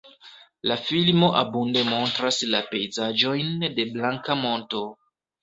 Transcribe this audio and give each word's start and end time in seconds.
La 0.69 0.77
filmo 0.85 1.29
abunde 1.41 1.83
montras 1.89 2.39
la 2.55 2.63
pejzaĝojn 2.73 3.53
de 3.77 3.87
Blanka 3.93 4.41
Monto. 4.43 4.85